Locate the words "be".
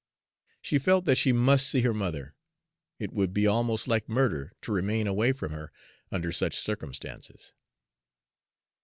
3.35-3.45